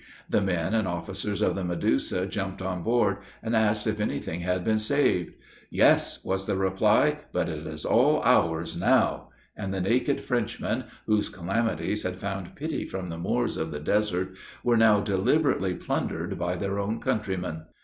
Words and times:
The 0.27 0.41
men 0.41 0.73
and 0.73 0.87
officers 0.87 1.43
of 1.43 1.53
the 1.53 1.63
Medusa 1.63 2.25
jumped 2.25 2.59
on 2.59 2.81
board, 2.81 3.17
and 3.43 3.55
asked 3.55 3.85
if 3.85 3.99
any 3.99 4.17
thing 4.17 4.39
had 4.39 4.63
been 4.65 4.79
saved. 4.79 5.33
"Yes," 5.69 6.25
was 6.25 6.47
the 6.47 6.55
reply, 6.55 7.19
"but 7.31 7.47
it 7.47 7.67
is 7.67 7.85
all 7.85 8.19
ours 8.23 8.75
now;" 8.75 9.29
and 9.55 9.71
the 9.71 9.79
naked 9.79 10.19
Frenchmen, 10.19 10.85
whose 11.05 11.29
calamities 11.29 12.01
had 12.01 12.15
found 12.15 12.55
pity 12.55 12.83
from 12.83 13.09
the 13.09 13.19
Moors 13.19 13.57
of 13.57 13.69
the 13.69 13.79
desert, 13.79 14.31
were 14.63 14.75
now 14.75 15.01
deliberately 15.01 15.75
plundered 15.75 16.39
by 16.39 16.55
their 16.55 16.79
own 16.79 16.99
countrymen. 16.99 17.65